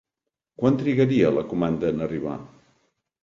Quant 0.61 0.77
trigaria 0.79 1.29
la 1.37 1.45
comanda 1.53 1.93
en 1.97 2.01
arribar? 2.07 2.39